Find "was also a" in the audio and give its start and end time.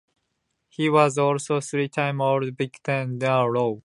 0.89-1.61